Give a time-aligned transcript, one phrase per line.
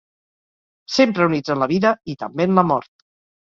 [0.93, 2.93] Sempre units en la vida i també en la mort.